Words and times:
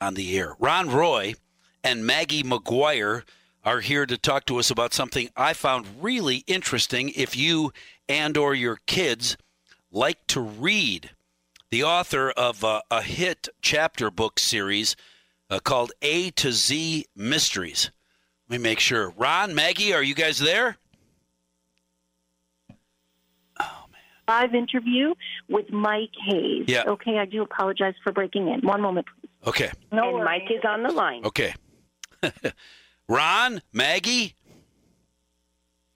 on 0.00 0.14
the 0.14 0.38
air. 0.38 0.54
Ron 0.58 0.90
Roy 0.90 1.34
and 1.82 2.06
Maggie 2.06 2.42
McGuire 2.42 3.22
are 3.64 3.80
here 3.80 4.06
to 4.06 4.16
talk 4.16 4.46
to 4.46 4.58
us 4.58 4.70
about 4.70 4.94
something 4.94 5.28
I 5.36 5.52
found 5.52 5.86
really 6.00 6.44
interesting 6.46 7.10
if 7.10 7.36
you 7.36 7.72
and 8.08 8.36
or 8.36 8.54
your 8.54 8.78
kids 8.86 9.36
like 9.90 10.26
to 10.28 10.40
read. 10.40 11.10
The 11.70 11.84
author 11.84 12.30
of 12.30 12.64
a, 12.64 12.82
a 12.90 13.02
hit 13.02 13.48
chapter 13.60 14.10
book 14.10 14.38
series 14.38 14.96
uh, 15.50 15.58
called 15.58 15.92
A 16.00 16.30
to 16.30 16.52
Z 16.52 17.06
Mysteries. 17.14 17.90
Let 18.48 18.58
me 18.58 18.62
make 18.62 18.80
sure. 18.80 19.10
Ron, 19.10 19.54
Maggie, 19.54 19.92
are 19.92 20.02
you 20.02 20.14
guys 20.14 20.38
there? 20.38 20.78
Oh 23.60 23.84
man. 23.92 24.00
Live 24.28 24.54
interview 24.54 25.14
with 25.50 25.70
Mike 25.70 26.14
Hayes. 26.26 26.64
Yeah. 26.68 26.84
Okay, 26.86 27.18
I 27.18 27.26
do 27.26 27.42
apologize 27.42 27.94
for 28.02 28.12
breaking 28.12 28.48
in. 28.48 28.60
One 28.60 28.80
moment, 28.80 29.06
please. 29.06 29.17
Okay. 29.46 29.70
No 29.92 30.16
and. 30.16 30.24
Mike 30.24 30.50
is 30.50 30.62
on 30.64 30.82
the 30.82 30.92
line. 30.92 31.24
Okay. 31.24 31.54
Ron, 33.08 33.62
Maggie. 33.72 34.34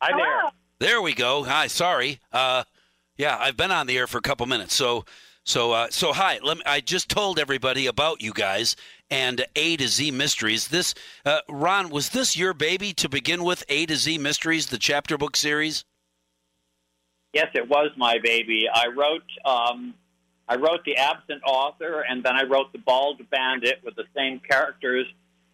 Hi 0.00 0.16
there. 0.16 0.50
There 0.78 1.02
we 1.02 1.14
go. 1.14 1.45
Hi. 1.45 1.66
Sorry. 1.66 2.20
Uh, 2.33 2.64
yeah, 3.16 3.36
I've 3.38 3.56
been 3.56 3.70
on 3.70 3.86
the 3.86 3.98
air 3.98 4.06
for 4.06 4.19
a 4.19 4.23
couple 4.23 4.47
minutes. 4.47 4.74
So, 4.74 5.05
so, 5.45 5.73
uh, 5.73 5.88
so 5.91 6.12
hi. 6.12 6.38
Let 6.42 6.59
me, 6.59 6.62
I 6.66 6.80
just 6.80 7.09
told 7.09 7.38
everybody 7.38 7.86
about 7.86 8.23
you 8.23 8.33
guys 8.33 8.77
and 9.10 9.45
A 9.56 9.77
to 9.77 9.88
Z 9.88 10.11
Mysteries. 10.11 10.69
This, 10.69 10.95
uh, 11.27 11.41
Ron, 11.48 11.91
was 11.91 12.11
this 12.11 12.36
your 12.36 12.55
baby 12.55 12.92
to 12.95 13.09
begin 13.09 13.45
with? 13.45 13.64
A 13.69 13.86
to 13.86 13.97
Z 13.97 14.19
Mysteries, 14.19 14.69
the 14.69 14.78
chapter 14.78 15.19
book 15.19 15.36
series. 15.36 15.84
Yes, 17.33 17.48
it 17.55 17.69
was 17.69 17.91
my 17.97 18.19
baby. 18.22 18.66
I 18.72 18.86
wrote 18.88 19.22
um, 19.45 19.95
I 20.52 20.56
wrote 20.56 20.84
the 20.84 20.97
absent 20.97 21.41
author, 21.47 22.05
and 22.06 22.23
then 22.23 22.37
I 22.37 22.42
wrote 22.42 22.73
the 22.73 22.79
bald 22.79 23.23
bandit 23.30 23.80
with 23.83 23.97
the 23.97 24.05
same 24.15 24.38
characters. 24.38 25.06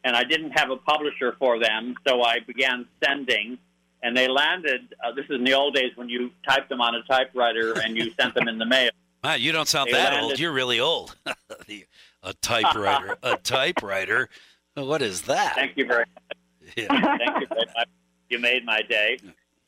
And 0.02 0.16
I 0.16 0.24
didn't 0.24 0.51
have 0.59 0.71
a 0.71 0.77
publisher 0.77 1.37
for 1.38 1.61
them, 1.61 1.95
so 2.07 2.23
I 2.23 2.41
began 2.41 2.85
sending. 3.04 3.59
And 4.02 4.16
they 4.16 4.26
landed. 4.26 4.93
Uh, 5.04 5.13
this 5.13 5.24
is 5.26 5.37
in 5.37 5.45
the 5.45 5.54
old 5.54 5.74
days 5.74 5.93
when 5.95 6.09
you 6.09 6.30
typed 6.49 6.69
them 6.69 6.80
on 6.80 6.96
a 6.96 7.02
typewriter 7.04 7.79
and 7.80 7.96
you 7.96 8.10
sent 8.21 8.35
them 8.35 8.49
in 8.49 8.59
the 8.59 8.66
mail. 8.66 8.91
Wow, 9.23 9.35
you 9.35 9.52
don't 9.52 9.69
sound 9.69 9.88
they 9.88 9.93
that 9.93 10.15
landed. 10.15 10.30
old. 10.30 10.41
You're 10.41 10.52
really 10.52 10.80
old. 10.80 11.15
a 11.26 12.35
typewriter. 12.43 13.16
a 13.23 13.37
typewriter. 13.43 14.29
What 14.74 15.01
is 15.01 15.23
that? 15.23 15.54
Thank 15.54 15.76
you 15.76 15.87
very 15.87 16.07
much. 16.15 16.74
Yeah. 16.76 16.88
Thank 16.88 17.41
you 17.41 17.46
very 17.46 17.66
much. 17.76 17.88
You 18.30 18.41
made 18.41 18.65
my 18.65 18.82
day. 18.82 19.19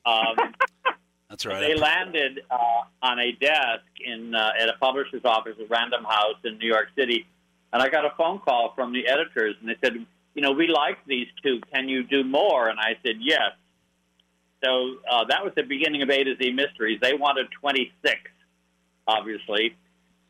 Um, 0.05 0.37
that's 1.31 1.47
right. 1.47 1.61
They 1.61 1.77
landed 1.77 2.41
uh, 2.51 2.57
on 3.03 3.21
a 3.21 3.31
desk 3.33 3.87
in 4.05 4.35
uh, 4.35 4.51
at 4.59 4.69
a 4.69 4.75
publisher's 4.81 5.25
office 5.25 5.55
at 5.61 5.71
Random 5.71 6.03
House 6.03 6.35
in 6.45 6.59
New 6.59 6.67
York 6.67 6.89
City, 6.99 7.25
and 7.73 7.81
I 7.81 7.89
got 7.89 8.05
a 8.05 8.11
phone 8.19 8.41
call 8.41 8.73
from 8.75 8.93
the 8.93 9.07
editors, 9.07 9.55
and 9.61 9.69
they 9.71 9.77
said, 9.83 9.95
"You 10.35 10.43
know, 10.43 10.51
we 10.51 10.67
like 10.67 10.99
these 11.07 11.29
two. 11.41 11.61
Can 11.73 11.89
you 11.89 12.03
do 12.03 12.25
more?" 12.25 12.69
And 12.69 12.81
I 12.81 12.99
said, 13.07 13.17
"Yes." 13.21 13.53
So 14.65 14.97
uh, 15.09 15.25
that 15.29 15.45
was 15.45 15.53
the 15.57 15.63
beginning 15.63 16.03
of 16.03 16.11
A 16.11 16.25
to 16.25 16.35
Z 16.37 16.51
Mysteries. 16.51 16.99
They 17.01 17.15
wanted 17.15 17.47
26, 17.61 18.19
obviously. 19.07 19.77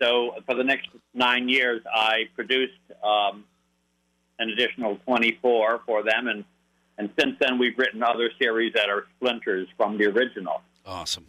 So 0.00 0.36
for 0.46 0.54
the 0.54 0.62
next 0.62 0.88
nine 1.14 1.48
years, 1.48 1.82
I 1.92 2.24
produced 2.36 2.78
um, 3.02 3.44
an 4.38 4.50
additional 4.50 4.96
24 5.06 5.80
for 5.86 6.02
them, 6.02 6.28
and 6.28 6.44
and 6.98 7.08
since 7.18 7.36
then 7.40 7.58
we've 7.58 7.78
written 7.78 8.02
other 8.02 8.30
series 8.38 8.74
that 8.74 8.90
are 8.90 9.06
splinters 9.16 9.66
from 9.78 9.96
the 9.96 10.04
original. 10.04 10.60
Awesome. 10.90 11.26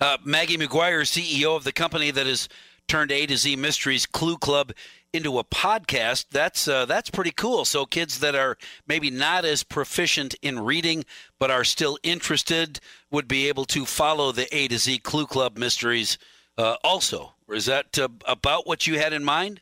Uh, 0.00 0.16
Maggie 0.24 0.56
McGuire, 0.56 1.02
CEO 1.02 1.54
of 1.54 1.64
the 1.64 1.72
company 1.72 2.10
that 2.10 2.26
has 2.26 2.48
turned 2.88 3.12
A 3.12 3.26
to 3.26 3.36
Z 3.36 3.54
Mysteries 3.56 4.06
Clue 4.06 4.38
Club 4.38 4.72
into 5.12 5.38
a 5.38 5.44
podcast. 5.44 6.26
That's 6.30 6.66
uh, 6.66 6.86
that's 6.86 7.10
pretty 7.10 7.30
cool. 7.30 7.66
So 7.66 7.84
kids 7.84 8.20
that 8.20 8.34
are 8.34 8.56
maybe 8.88 9.10
not 9.10 9.44
as 9.44 9.62
proficient 9.62 10.34
in 10.40 10.60
reading 10.60 11.04
but 11.38 11.50
are 11.50 11.62
still 11.62 11.98
interested 12.02 12.80
would 13.10 13.28
be 13.28 13.48
able 13.48 13.66
to 13.66 13.84
follow 13.84 14.32
the 14.32 14.48
A 14.56 14.66
to 14.68 14.78
Z 14.78 15.00
Clue 15.00 15.26
Club 15.26 15.58
Mysteries. 15.58 16.16
Uh, 16.56 16.76
also, 16.82 17.34
is 17.50 17.66
that 17.66 17.98
uh, 17.98 18.08
about 18.26 18.66
what 18.66 18.86
you 18.86 18.98
had 18.98 19.12
in 19.12 19.24
mind? 19.24 19.60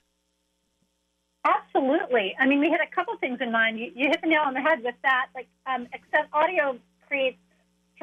Absolutely. 1.44 2.37
I 2.39 2.47
mean, 2.47 2.61
we 2.61 2.71
had 2.71 2.81
a 2.81 2.94
couple 2.94 3.17
things 3.17 3.41
in 3.41 3.50
mind. 3.50 3.81
You, 3.81 3.91
you 3.97 4.09
hit 4.09 4.23
the 4.23 4.28
nail 4.28 4.43
on 4.47 4.55
the 4.55 4.61
head 4.61 4.83
with 4.84 4.94
that. 5.03 5.27
Like, 5.34 5.49
um, 5.67 5.89
access, 5.93 6.27
audio 6.33 6.78
creates 7.09 7.37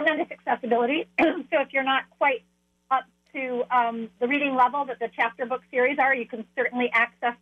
tremendous 0.01 0.27
accessibility. 0.31 1.07
so 1.19 1.61
if 1.61 1.73
you're 1.73 1.83
not 1.83 2.03
quite 2.17 2.43
up 2.89 3.05
to 3.33 3.63
um, 3.71 4.09
the 4.19 4.27
reading 4.27 4.55
level 4.55 4.85
that 4.85 4.99
the 4.99 5.09
chapter 5.15 5.45
book 5.45 5.61
series 5.71 5.97
are, 5.99 6.15
you 6.15 6.27
can 6.27 6.45
certainly 6.55 6.89
access 6.93 7.35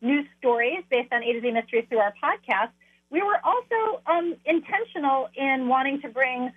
news 0.00 0.26
stories 0.38 0.82
based 0.90 1.12
on 1.12 1.22
A 1.22 1.32
to 1.32 1.40
Z 1.40 1.50
Mysteries 1.50 1.84
through 1.88 1.98
our 1.98 2.14
podcast. 2.22 2.70
We 3.10 3.22
were 3.22 3.40
also 3.44 4.02
um, 4.06 4.36
intentional 4.44 5.28
in 5.36 5.68
wanting 5.68 6.00
to 6.02 6.08
bring 6.08 6.50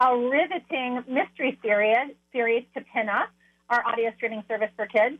a 0.00 0.16
riveting 0.16 1.04
mystery 1.08 1.58
series, 1.62 2.14
series 2.32 2.64
to 2.74 2.82
Pinna, 2.92 3.28
our 3.68 3.86
audio 3.86 4.12
streaming 4.16 4.42
service 4.48 4.70
for 4.76 4.86
kids. 4.86 5.16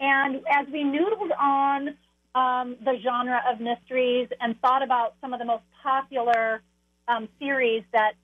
And 0.00 0.36
as 0.50 0.66
we 0.72 0.82
noodled 0.84 1.30
on 1.38 1.88
um, 2.34 2.76
the 2.84 2.98
genre 3.02 3.40
of 3.50 3.60
mysteries 3.60 4.28
and 4.40 4.60
thought 4.60 4.82
about 4.82 5.14
some 5.20 5.32
of 5.32 5.38
the 5.38 5.44
most 5.44 5.62
popular 5.82 6.62
um, 7.06 7.28
series 7.38 7.84
that 7.92 8.14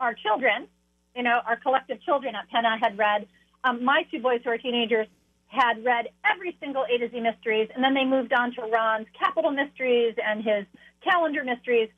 our 0.00 0.14
children, 0.14 0.68
you 1.14 1.22
know, 1.22 1.40
our 1.46 1.56
collective 1.56 2.02
children 2.02 2.34
at 2.34 2.48
Pinna 2.50 2.78
had 2.80 2.98
read. 2.98 3.26
Um, 3.62 3.84
my 3.84 4.02
two 4.10 4.20
boys 4.20 4.40
who 4.44 4.50
are 4.50 4.58
teenagers 4.58 5.06
had 5.46 5.84
read 5.84 6.08
every 6.24 6.56
single 6.60 6.84
A 6.84 6.98
to 6.98 7.10
Z 7.10 7.20
mysteries, 7.20 7.68
and 7.74 7.82
then 7.82 7.94
they 7.94 8.04
moved 8.04 8.32
on 8.32 8.52
to 8.54 8.62
Ron's 8.62 9.06
capital 9.18 9.50
mysteries 9.50 10.14
and 10.24 10.42
his 10.42 10.66
calendar 11.02 11.44
mysteries. 11.44 11.88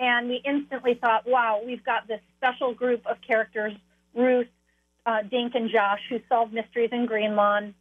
And 0.00 0.28
we 0.28 0.42
instantly 0.44 0.94
thought, 0.94 1.26
wow, 1.26 1.60
we've 1.64 1.84
got 1.84 2.08
this 2.08 2.20
special 2.38 2.74
group 2.74 3.06
of 3.06 3.18
characters 3.26 3.72
Ruth, 4.14 4.48
uh, 5.06 5.22
Dink, 5.22 5.54
and 5.54 5.70
Josh, 5.70 6.00
who 6.08 6.18
solve 6.28 6.52
mysteries 6.52 6.90
in 6.92 7.06
Greenlawn. 7.06 7.74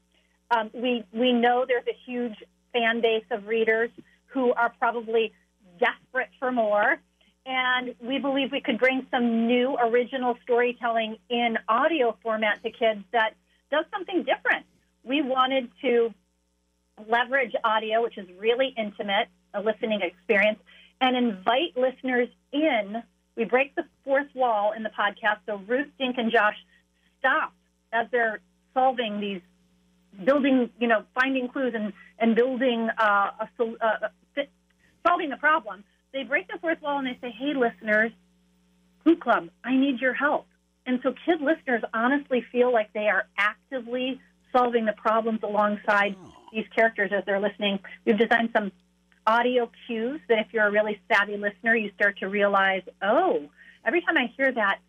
Um, 0.56 0.70
we, 0.74 1.04
we 1.14 1.34
know 1.34 1.66
there's 1.68 1.88
a 1.88 1.98
huge 2.06 2.36
fan 2.74 3.02
base 3.02 3.26
of 3.32 3.48
readers 3.48 3.90
who 4.28 4.54
are 4.54 4.72
probably 4.80 5.34
desperate 5.80 6.30
for 6.40 6.52
more 6.52 6.98
and 7.52 7.94
we 8.00 8.18
believe 8.18 8.52
we 8.52 8.62
could 8.62 8.80
bring 8.80 9.06
some 9.12 9.46
new 9.46 9.76
original 9.78 10.38
storytelling 10.42 11.18
in 11.30 11.58
audio 11.68 12.18
format 12.24 12.64
to 12.64 12.72
kids 12.72 13.02
that 13.12 13.34
does 13.70 13.84
something 13.94 14.24
different. 14.24 14.66
We 15.04 15.22
wanted 15.22 15.70
to 15.82 16.14
leverage 17.10 17.54
audio, 17.64 18.04
which 18.04 18.18
is 18.18 18.28
really 18.40 18.74
intimate, 18.78 19.28
a 19.54 19.62
listening 19.62 20.00
experience, 20.02 20.60
and 21.02 21.18
invite 21.18 21.76
listeners 21.76 22.30
in. 22.54 23.04
We 23.36 23.44
break 23.44 23.76
the 23.76 23.84
fourth 24.06 24.28
wall 24.34 24.72
in 24.72 24.84
the 24.84 24.90
podcast, 24.90 25.40
so 25.46 25.62
Ruth, 25.68 25.90
Dink, 26.00 26.18
and 26.18 26.32
Josh 26.32 26.56
stop 27.20 27.54
as 27.92 28.08
they're 28.12 28.40
solving 28.74 29.20
these, 29.20 29.42
building, 30.24 30.70
you 30.80 30.88
know, 30.88 31.04
finding 31.16 31.50
clues 31.50 31.74
and, 31.76 31.92
and 32.18 32.34
building 32.34 32.88
uh, 32.98 33.32
a, 33.60 33.64
uh, 33.82 34.10
solving 35.06 35.30
the 35.30 35.38
problem 35.38 35.84
they 36.14 36.24
break 36.24 36.48
the 36.48 36.58
fourth 36.60 36.82
wall 36.82 36.98
and 37.00 37.08
they 37.08 37.18
say, 37.22 37.34
hey, 37.38 37.54
listeners, 37.54 38.12
Clue 39.04 39.16
Club, 39.16 39.50
I 39.64 39.76
need 39.76 40.00
your 40.00 40.14
help. 40.14 40.48
And 40.86 41.00
so 41.04 41.14
kid 41.26 41.42
listeners 41.42 41.84
honestly 41.94 42.44
feel 42.52 42.72
like 42.72 42.92
they 42.94 43.08
are 43.08 43.28
actively 43.38 44.20
solving 44.52 44.86
the 44.86 44.94
problems 44.94 45.40
alongside 45.44 46.16
oh. 46.22 46.34
these 46.52 46.66
characters 46.76 47.12
as 47.16 47.24
they're 47.26 47.40
listening. 47.40 47.80
We've 48.06 48.18
designed 48.18 48.50
some 48.54 48.72
audio 49.26 49.70
cues 49.88 50.20
that 50.28 50.40
if 50.40 50.48
you're 50.52 50.68
a 50.68 50.72
really 50.72 51.00
savvy 51.08 51.38
listener, 51.38 51.76
you 51.76 51.92
start 51.96 52.20
to 52.20 52.28
realize, 52.28 52.82
oh, 53.02 53.50
every 53.86 54.02
time 54.02 54.18
I 54.18 54.32
hear 54.36 54.52
that 54.52 54.80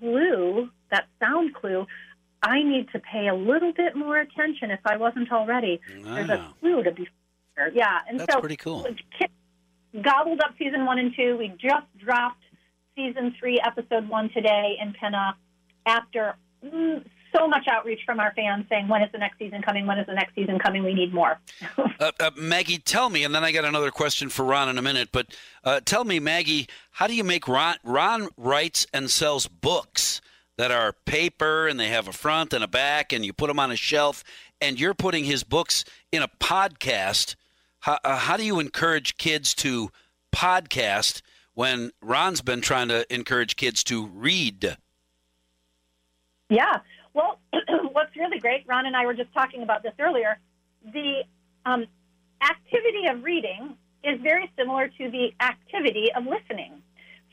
clue, 0.00 0.68
that 0.90 1.06
sound 1.20 1.54
clue, 1.54 1.86
I 2.42 2.62
need 2.62 2.88
to 2.92 2.98
pay 2.98 3.28
a 3.28 3.34
little 3.34 3.72
bit 3.72 3.96
more 3.96 4.18
attention 4.18 4.70
if 4.70 4.80
I 4.84 4.96
wasn't 4.96 5.32
already. 5.32 5.80
Wow. 6.04 6.14
There's 6.14 6.30
a 6.30 6.54
clue 6.60 6.82
to 6.82 6.92
be. 6.92 7.08
Yeah, 7.74 7.98
and 8.08 8.20
That's 8.20 8.32
so 8.32 8.38
pretty 8.38 8.56
cool. 8.56 8.86
Gobbled 10.02 10.40
up 10.40 10.54
season 10.58 10.84
one 10.84 10.98
and 10.98 11.14
two. 11.16 11.36
We 11.36 11.48
just 11.60 11.86
dropped 11.98 12.42
season 12.94 13.34
three, 13.38 13.60
episode 13.64 14.08
one 14.08 14.30
today 14.30 14.76
in 14.80 14.92
Pinna 14.92 15.36
after 15.86 16.36
mm, 16.64 17.04
so 17.34 17.46
much 17.46 17.66
outreach 17.70 18.00
from 18.04 18.20
our 18.20 18.32
fans 18.34 18.66
saying, 18.68 18.88
when 18.88 19.02
is 19.02 19.10
the 19.12 19.18
next 19.18 19.38
season 19.38 19.62
coming? 19.62 19.86
When 19.86 19.98
is 19.98 20.06
the 20.06 20.14
next 20.14 20.34
season 20.34 20.58
coming? 20.58 20.84
We 20.84 20.94
need 20.94 21.14
more. 21.14 21.38
uh, 22.00 22.12
uh, 22.20 22.30
Maggie, 22.36 22.78
tell 22.78 23.10
me, 23.10 23.24
and 23.24 23.34
then 23.34 23.44
I 23.44 23.52
got 23.52 23.64
another 23.64 23.90
question 23.90 24.28
for 24.28 24.44
Ron 24.44 24.68
in 24.68 24.78
a 24.78 24.82
minute, 24.82 25.10
but 25.12 25.34
uh, 25.64 25.80
tell 25.84 26.04
me, 26.04 26.18
Maggie, 26.20 26.68
how 26.92 27.06
do 27.06 27.14
you 27.14 27.24
make 27.24 27.48
Ron, 27.48 27.76
Ron 27.84 28.28
writes 28.36 28.86
and 28.92 29.10
sells 29.10 29.46
books 29.46 30.20
that 30.56 30.70
are 30.70 30.92
paper 31.04 31.68
and 31.68 31.78
they 31.78 31.88
have 31.88 32.08
a 32.08 32.12
front 32.12 32.52
and 32.52 32.64
a 32.64 32.68
back 32.68 33.12
and 33.12 33.24
you 33.24 33.32
put 33.32 33.46
them 33.46 33.60
on 33.60 33.70
a 33.70 33.76
shelf 33.76 34.24
and 34.60 34.80
you're 34.80 34.94
putting 34.94 35.24
his 35.24 35.44
books 35.44 35.84
in 36.12 36.22
a 36.22 36.28
podcast– 36.40 37.36
how, 37.80 37.98
uh, 38.04 38.16
how 38.16 38.36
do 38.36 38.44
you 38.44 38.60
encourage 38.60 39.16
kids 39.16 39.54
to 39.56 39.90
podcast 40.34 41.22
when 41.54 41.90
Ron's 42.00 42.40
been 42.40 42.60
trying 42.60 42.88
to 42.88 43.12
encourage 43.12 43.56
kids 43.56 43.82
to 43.84 44.06
read? 44.06 44.76
Yeah. 46.50 46.78
Well, 47.14 47.40
what's 47.92 48.14
really 48.16 48.38
great, 48.38 48.64
Ron 48.66 48.86
and 48.86 48.96
I 48.96 49.06
were 49.06 49.14
just 49.14 49.32
talking 49.32 49.62
about 49.62 49.82
this 49.82 49.92
earlier. 49.98 50.38
The 50.92 51.24
um, 51.66 51.86
activity 52.42 53.06
of 53.10 53.22
reading 53.22 53.76
is 54.04 54.20
very 54.22 54.50
similar 54.56 54.88
to 54.88 55.10
the 55.10 55.32
activity 55.40 56.08
of 56.16 56.24
listening. 56.24 56.82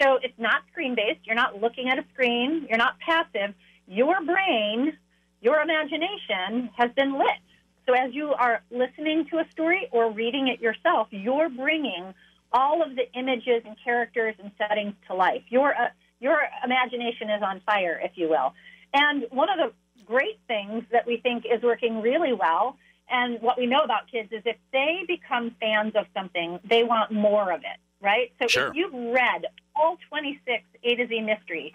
So 0.01 0.17
it's 0.21 0.37
not 0.37 0.63
screen 0.71 0.95
based. 0.95 1.19
You're 1.25 1.35
not 1.35 1.61
looking 1.61 1.89
at 1.89 1.97
a 1.97 2.05
screen. 2.13 2.65
You're 2.67 2.77
not 2.77 2.99
passive. 2.99 3.55
Your 3.87 4.15
brain, 4.25 4.97
your 5.41 5.61
imagination 5.61 6.69
has 6.75 6.91
been 6.95 7.17
lit. 7.17 7.45
So 7.85 7.93
as 7.93 8.13
you 8.13 8.33
are 8.33 8.61
listening 8.71 9.25
to 9.31 9.37
a 9.37 9.45
story 9.51 9.87
or 9.91 10.11
reading 10.11 10.47
it 10.47 10.59
yourself, 10.59 11.07
you're 11.11 11.49
bringing 11.49 12.13
all 12.51 12.81
of 12.81 12.95
the 12.95 13.11
images 13.17 13.63
and 13.65 13.75
characters 13.83 14.35
and 14.41 14.51
settings 14.57 14.93
to 15.07 15.15
life. 15.15 15.43
Your 15.49 15.73
uh, 15.73 15.89
your 16.19 16.37
imagination 16.63 17.29
is 17.29 17.43
on 17.43 17.61
fire, 17.65 17.99
if 18.03 18.11
you 18.15 18.29
will. 18.29 18.53
And 18.93 19.25
one 19.29 19.49
of 19.49 19.57
the 19.57 20.03
great 20.05 20.39
things 20.47 20.83
that 20.91 21.05
we 21.05 21.17
think 21.17 21.45
is 21.45 21.61
working 21.61 22.01
really 22.01 22.33
well, 22.33 22.77
and 23.09 23.41
what 23.41 23.57
we 23.57 23.65
know 23.65 23.81
about 23.83 24.09
kids 24.09 24.29
is 24.31 24.41
if 24.45 24.55
they 24.71 25.03
become 25.07 25.55
fans 25.59 25.93
of 25.95 26.05
something, 26.13 26.59
they 26.67 26.83
want 26.83 27.11
more 27.11 27.51
of 27.51 27.59
it, 27.61 27.79
right? 28.01 28.31
So 28.41 28.47
Sure. 28.47 28.67
if 28.69 28.75
you've 28.75 28.93
read 28.93 29.45
all 29.75 29.97
26 30.09 30.63
A 30.83 30.95
to 30.95 31.07
Z 31.07 31.21
mystery 31.21 31.73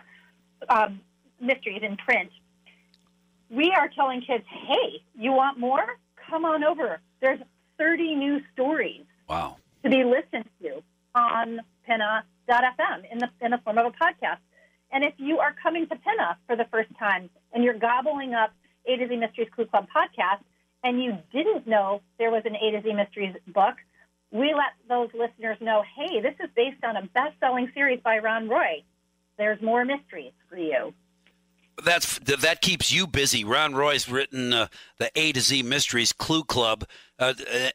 um, 0.69 1.01
mysteries 1.41 1.83
in 1.83 1.97
print, 1.97 2.31
we 3.50 3.73
are 3.73 3.88
telling 3.88 4.20
kids, 4.23 4.44
hey, 4.49 5.02
you 5.19 5.32
want 5.32 5.58
more? 5.58 5.85
Come 6.29 6.44
on 6.44 6.64
over. 6.64 7.00
There's 7.20 7.41
30 7.79 8.14
new 8.14 8.41
stories 8.52 9.05
Wow. 9.29 9.56
to 9.82 9.91
be 9.91 10.05
listened 10.05 10.49
to 10.62 10.82
on 11.14 11.61
Pinna.fm 11.87 13.02
in 13.11 13.19
the, 13.19 13.29
in 13.41 13.50
the 13.50 13.58
form 13.58 13.79
of 13.79 13.87
a 13.87 13.91
podcast. 13.91 14.38
And 14.93 15.05
if 15.05 15.14
you 15.19 15.38
are 15.38 15.55
coming 15.62 15.87
to 15.88 15.97
Pinna 15.97 16.37
for 16.47 16.56
the 16.56 16.67
first 16.70 16.91
time 16.99 17.31
and 17.52 17.62
you're 17.64 17.79
gobbling 17.79 18.35
up 18.35 18.50
A 18.87 18.97
to 18.97 19.08
Z 19.08 19.17
Mysteries 19.17 19.49
Clue 19.55 19.67
Club 19.67 19.87
podcast 19.94 20.43
and 20.82 21.02
you 21.02 21.19
didn't 21.32 21.67
know 21.67 22.00
there 22.19 22.31
was 22.31 22.43
an 22.44 22.56
A 22.56 22.70
to 22.73 22.82
Z 22.82 22.93
Mysteries 22.93 23.35
book, 23.49 23.75
we 24.32 24.55
let 24.55 24.73
those 24.88 25.11
listeners 25.12 25.56
know, 25.61 25.82
hey, 25.97 26.20
this 26.20 26.35
is 26.43 26.49
based 26.55 26.85
on 26.85 26.97
a 26.97 27.02
best-selling 27.06 27.70
series 27.75 28.00
by 28.00 28.19
Ron 28.19 28.49
Roy. 28.49 28.85
There's 29.38 29.61
more 29.61 29.85
mysteries 29.85 30.32
for 30.49 30.56
you. 30.56 30.93
That's 31.85 32.19
that 32.21 32.61
keeps 32.61 32.93
you 32.93 33.06
busy. 33.06 33.44
Ron 33.44 33.75
Roy's 33.75 34.09
written 34.09 34.53
uh, 34.53 34.67
the 34.99 35.11
A 35.15 35.32
to 35.32 35.41
Z 35.41 35.62
Mysteries 35.62 36.12
Clue 36.12 36.44
Club, 36.44 36.85
uh, 37.19 37.35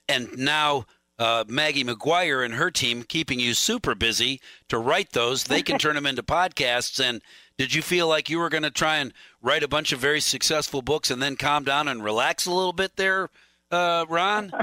and 0.10 0.38
now 0.38 0.86
uh, 1.20 1.44
Maggie 1.48 1.84
McGuire 1.84 2.44
and 2.44 2.56
her 2.56 2.70
team 2.72 3.04
keeping 3.04 3.40
you 3.40 3.54
super 3.54 3.96
busy 3.96 4.42
to 4.70 4.78
write 4.78 5.12
those. 5.14 5.46
They 5.46 5.62
can 5.62 5.78
turn 5.80 5.96
them 5.96 6.06
into 6.06 6.24
podcasts. 6.24 7.00
And 7.04 7.22
did 7.58 7.74
you 7.74 7.82
feel 7.82 8.08
like 8.08 8.30
you 8.30 8.38
were 8.40 8.50
going 8.50 8.64
to 8.64 8.72
try 8.72 8.98
and 8.98 9.14
write 9.42 9.64
a 9.64 9.68
bunch 9.70 9.94
of 9.94 10.00
very 10.00 10.20
successful 10.20 10.82
books 10.82 11.10
and 11.10 11.22
then 11.22 11.38
calm 11.38 11.64
down 11.64 11.88
and 11.88 12.04
relax 12.04 12.46
a 12.46 12.52
little 12.52 12.74
bit 12.74 12.98
there, 12.98 13.30
uh, 13.72 14.06
Ron? 14.10 14.52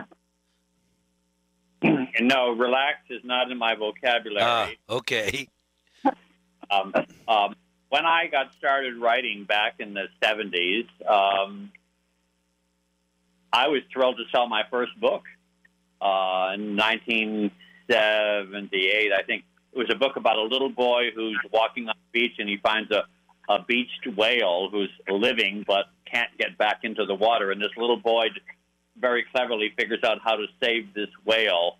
No, 2.21 2.51
relax 2.51 2.99
is 3.11 3.23
not 3.25 3.51
in 3.51 3.59
my 3.59 3.73
Ah, 3.73 3.77
vocabulary. 3.77 4.79
okay. 4.89 5.49
um, 6.71 6.93
um, 7.27 7.55
when 7.93 8.07
I 8.07 8.27
got 8.27 8.55
started 8.57 8.97
writing 8.97 9.45
back 9.45 9.75
in 9.79 9.93
the 9.93 10.07
70s, 10.23 10.89
um, 11.07 11.71
I 13.53 13.69
was 13.69 13.83
thrilled 13.93 14.17
to 14.17 14.25
sell 14.35 14.49
my 14.49 14.63
first 14.71 14.99
book 14.99 15.25
uh, 16.01 16.53
in 16.55 16.75
1978. 16.75 19.13
I 19.13 19.23
think 19.25 19.45
it 19.75 19.79
was 19.79 19.91
a 19.93 19.95
book 19.95 20.17
about 20.17 20.39
a 20.39 20.43
little 20.43 20.71
boy 20.71 21.11
who's 21.15 21.39
walking 21.53 21.87
on 21.87 21.95
the 21.95 22.19
beach 22.19 22.37
and 22.39 22.49
he 22.49 22.57
finds 22.63 22.91
a, 22.93 23.05
a 23.51 23.63
beached 23.63 24.07
whale 24.17 24.71
who's 24.71 24.89
living 25.07 25.63
but 25.67 25.85
can't 26.11 26.31
get 26.39 26.57
back 26.57 26.85
into 26.85 27.05
the 27.05 27.15
water. 27.15 27.51
And 27.51 27.61
this 27.61 27.77
little 27.77 27.99
boy 27.99 28.29
very 28.97 29.27
cleverly 29.35 29.71
figures 29.79 30.01
out 30.03 30.17
how 30.25 30.37
to 30.37 30.47
save 30.63 30.95
this 30.95 31.11
whale. 31.27 31.77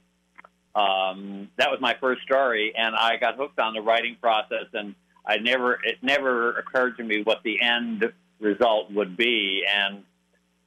Um, 0.75 1.49
that 1.57 1.71
was 1.71 1.81
my 1.81 1.97
first 1.99 2.21
story, 2.21 2.75
and 2.77 2.95
I 2.95 3.17
got 3.17 3.37
hooked 3.37 3.59
on 3.59 3.73
the 3.73 3.81
writing 3.81 4.19
process. 4.21 4.67
And 4.75 4.95
I 5.27 5.37
never, 5.39 5.75
it 5.85 5.99
never 6.03 6.53
occurred 6.59 6.97
to 6.97 7.05
me 7.05 7.23
what 7.23 7.43
the 7.45 7.61
end 7.61 8.13
result 8.41 8.91
would 8.93 9.17
be. 9.17 9.65
And 9.73 10.05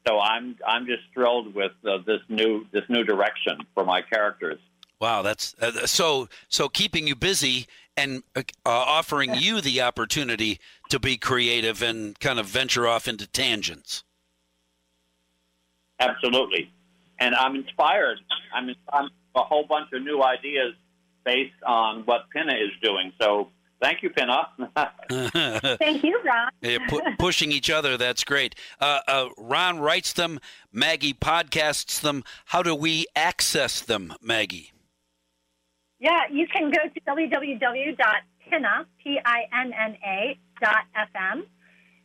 so 0.07 0.19
I'm, 0.19 0.55
I'm 0.65 0.85
just 0.85 1.03
thrilled 1.13 1.53
with 1.53 1.73
uh, 1.85 1.97
this 2.05 2.21
new, 2.29 2.65
this 2.71 2.83
new 2.89 3.03
direction 3.03 3.57
for 3.73 3.83
my 3.83 4.01
characters. 4.01 4.59
Wow, 5.01 5.23
that's 5.23 5.53
uh, 5.61 5.85
so 5.85 6.29
so 6.47 6.69
keeping 6.69 7.05
you 7.05 7.15
busy 7.15 7.67
and 7.97 8.23
uh, 8.35 8.43
offering 8.65 9.35
you 9.35 9.59
the 9.59 9.81
opportunity 9.81 10.59
to 10.89 10.99
be 10.99 11.17
creative 11.17 11.81
and 11.81 12.17
kind 12.19 12.39
of 12.39 12.45
venture 12.45 12.87
off 12.87 13.07
into 13.07 13.27
tangents. 13.27 14.03
Absolutely. 15.99 16.71
And 17.19 17.35
I'm 17.35 17.55
inspired. 17.55 18.19
I'm, 18.53 18.73
I'm 18.91 19.09
a 19.35 19.41
whole 19.41 19.65
bunch 19.65 19.87
of 19.93 20.01
new 20.01 20.23
ideas 20.23 20.73
based 21.23 21.61
on 21.65 22.03
what 22.05 22.29
Pinna 22.31 22.53
is 22.53 22.71
doing. 22.81 23.13
So 23.21 23.49
thank 23.81 24.03
you, 24.03 24.09
Pinna. 24.09 24.47
Thank 25.79 26.03
you, 26.03 26.21
Ron. 26.25 26.49
Yeah, 26.61 26.77
pu- 26.87 27.01
pushing 27.19 27.51
each 27.51 27.69
other, 27.69 27.97
that's 27.97 28.23
great. 28.23 28.55
Uh, 28.79 28.99
uh, 29.07 29.29
Ron 29.37 29.79
writes 29.79 30.13
them, 30.13 30.39
Maggie 30.71 31.13
podcasts 31.13 32.01
them. 32.01 32.23
How 32.45 32.63
do 32.63 32.73
we 32.75 33.05
access 33.15 33.81
them, 33.81 34.13
Maggie? 34.21 34.71
Yeah, 35.99 36.21
you 36.31 36.47
can 36.47 36.71
go 36.71 36.79
to 36.93 36.99
www.pinna, 37.01 38.85
P-I-N-N-A, 39.03 40.39
dot 40.61 40.85
FM 40.95 41.43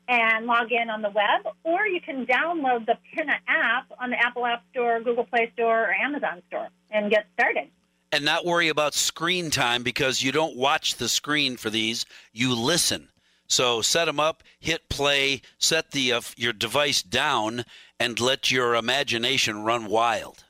and 0.09 0.47
log 0.47 0.73
in 0.73 0.91
on 0.91 1.03
the 1.03 1.11
web, 1.11 1.55
or 1.63 1.87
you 1.87 2.01
can 2.01 2.27
download 2.27 2.85
the 2.85 2.99
Pinna 3.15 3.39
app 3.47 3.87
on 4.01 4.11
the 4.11 4.17
Apple 4.17 4.45
App 4.45 4.65
Store, 4.73 5.01
Google 5.01 5.25
Play 5.25 5.51
Store, 5.55 5.85
or 5.85 5.95
Amazon 5.95 6.43
Store 6.49 6.69
and 6.91 7.11
get 7.11 7.27
started. 7.39 7.71
And 8.13 8.25
not 8.25 8.45
worry 8.45 8.69
about 8.69 8.95
screen 8.95 9.51
time 9.51 9.83
because 9.83 10.23
you 10.23 10.33
don't 10.33 10.57
watch 10.57 10.97
the 10.97 11.09
screen 11.09 11.57
for 11.57 11.71
these, 11.71 12.05
you 12.33 12.55
listen. 12.55 13.09
So 13.47 13.83
set 13.83 14.05
them 14.05 14.21
up, 14.21 14.43
hit 14.59 14.89
play, 14.89 15.43
set 15.59 15.91
the 15.91 16.13
uh, 16.13 16.21
your 16.37 16.53
device 16.53 17.03
down, 17.03 17.65
and 17.99 18.19
let 18.19 18.51
your 18.51 18.75
imagination 18.75 19.63
run 19.65 19.87
wild. 19.87 20.45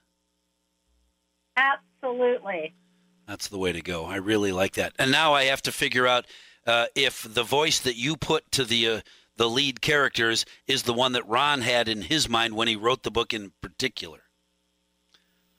Absolutely. 1.56 2.74
That's 3.26 3.48
the 3.48 3.58
way 3.58 3.72
to 3.72 3.80
go. 3.80 4.04
I 4.04 4.16
really 4.16 4.52
like 4.52 4.74
that. 4.74 4.92
And 4.98 5.10
now 5.10 5.34
I 5.34 5.44
have 5.44 5.62
to 5.62 5.72
figure 5.72 6.06
out 6.06 6.26
uh, 6.66 6.86
if 6.94 7.26
the 7.32 7.42
voice 7.42 7.78
that 7.80 7.96
you 7.96 8.16
put 8.16 8.50
to 8.52 8.64
the 8.64 8.88
uh, 8.88 9.00
the 9.36 9.48
lead 9.48 9.80
characters 9.80 10.44
is 10.66 10.82
the 10.82 10.92
one 10.92 11.12
that 11.12 11.26
Ron 11.26 11.62
had 11.62 11.88
in 11.88 12.02
his 12.02 12.28
mind 12.28 12.54
when 12.54 12.68
he 12.68 12.76
wrote 12.76 13.02
the 13.02 13.10
book 13.10 13.32
in 13.32 13.52
particular. 13.62 14.20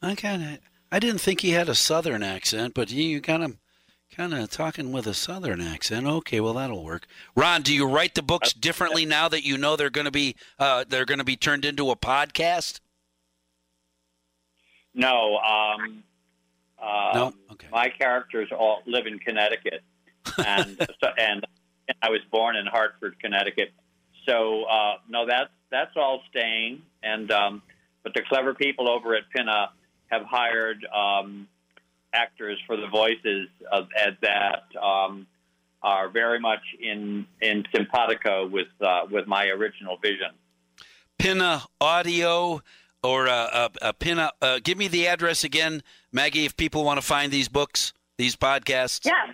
I 0.04 0.14
kind 0.14 0.44
of 0.44 0.60
I 0.92 1.00
didn't 1.00 1.22
think 1.22 1.42
he 1.42 1.52
had 1.52 1.70
a 1.70 1.76
southern 1.76 2.22
accent, 2.24 2.74
but 2.74 2.92
you 2.92 3.22
kind 3.22 3.44
of 3.44 3.58
kind 4.16 4.34
of 4.34 4.50
talking 4.50 4.92
with 4.92 5.08
a 5.08 5.14
southern 5.14 5.62
accent. 5.62 6.06
Okay, 6.06 6.42
well 6.42 6.54
that'll 6.54 6.84
work. 6.84 7.08
Ron, 7.36 7.62
do 7.62 7.74
you 7.74 7.88
write 7.88 8.14
the 8.16 8.22
books 8.22 8.52
differently 8.52 9.06
now 9.06 9.30
that 9.30 9.46
you 9.46 9.58
know 9.58 9.76
they're 9.78 9.90
going 9.90 10.06
to 10.06 10.12
be 10.12 10.36
uh, 10.60 10.84
they're 10.88 11.06
going 11.06 11.20
to 11.20 11.24
be 11.24 11.38
turned 11.38 11.64
into 11.66 11.90
a 11.92 11.96
podcast? 11.96 12.80
no, 14.94 15.38
um, 15.38 16.04
uh, 16.78 17.12
No? 17.14 17.34
Okay. 17.54 17.68
my 17.72 17.90
characters 17.90 18.50
all 18.52 18.82
live 18.86 19.08
in 19.08 19.20
Connecticut, 19.20 19.84
and 20.46 20.78
so, 21.02 21.10
and 21.18 21.46
I 22.02 22.10
was 22.10 22.20
born 22.32 22.56
in 22.56 22.66
Hartford, 22.66 23.18
Connecticut. 23.20 23.72
So 24.28 24.64
uh, 24.64 24.96
no, 25.08 25.26
that's 25.26 25.50
that's 25.72 25.96
all 25.96 26.22
staying. 26.30 26.82
And 27.04 27.32
um, 27.32 27.62
but 28.04 28.14
the 28.14 28.22
clever 28.28 28.54
people 28.54 28.90
over 28.90 29.16
at 29.16 29.24
Pinna 29.34 29.70
have 30.12 30.24
hired 30.24 30.86
um, 30.94 31.48
actors 32.14 32.60
for 32.68 32.76
the 32.76 32.88
voices 32.88 33.48
of, 33.72 33.86
of 34.06 34.14
that 34.22 34.64
um, 34.82 35.26
are 35.82 36.10
very 36.10 36.40
much 36.40 36.62
in 36.80 37.26
in 37.42 37.64
simpatico 37.74 38.48
with 38.48 38.68
uh, 38.82 39.02
with 39.10 39.28
my 39.28 39.46
original 39.48 39.98
vision. 39.98 40.32
Pinna 41.18 41.64
Audio 41.80 42.62
or 43.04 43.28
uh, 43.28 43.32
uh, 43.32 43.70
uh, 43.82 43.92
Pinna. 43.94 44.32
Uh, 44.42 44.60
give 44.64 44.78
me 44.78 44.88
the 44.88 45.08
address 45.08 45.44
again, 45.44 45.82
Maggie, 46.12 46.46
if 46.46 46.56
people 46.56 46.84
want 46.84 47.00
to 47.00 47.06
find 47.06 47.32
these 47.32 47.48
books, 47.48 47.94
these 48.18 48.36
podcasts. 48.36 49.06
Yeah. 49.06 49.34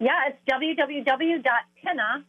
Yeah, 0.00 0.28
it's 0.28 0.38
www.pinna. 0.50 2.24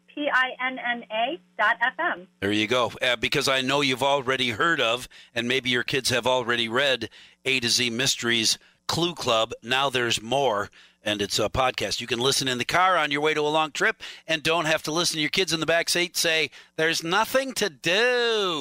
There 2.41 2.51
you 2.51 2.67
go. 2.67 2.91
Uh, 3.01 3.15
because 3.15 3.47
I 3.47 3.61
know 3.61 3.79
you've 3.79 4.03
already 4.03 4.49
heard 4.49 4.81
of, 4.81 5.07
and 5.33 5.47
maybe 5.47 5.69
your 5.69 5.83
kids 5.83 6.09
have 6.09 6.27
already 6.27 6.67
read 6.67 7.09
A 7.45 7.61
to 7.61 7.69
Z 7.69 7.89
Mysteries 7.89 8.57
Clue 8.89 9.15
Club. 9.15 9.53
Now 9.63 9.89
there's 9.89 10.21
more, 10.21 10.69
and 11.01 11.21
it's 11.21 11.39
a 11.39 11.47
podcast. 11.47 12.01
You 12.01 12.07
can 12.07 12.19
listen 12.19 12.49
in 12.49 12.57
the 12.57 12.65
car 12.65 12.97
on 12.97 13.09
your 13.09 13.21
way 13.21 13.33
to 13.33 13.39
a 13.39 13.47
long 13.47 13.71
trip 13.71 14.03
and 14.27 14.43
don't 14.43 14.65
have 14.65 14.83
to 14.83 14.91
listen 14.91 15.15
to 15.15 15.21
your 15.21 15.29
kids 15.29 15.53
in 15.53 15.61
the 15.61 15.65
back 15.65 15.87
seat 15.87 16.17
say, 16.17 16.51
There's 16.75 17.05
nothing 17.05 17.53
to 17.53 17.69
do. 17.69 18.59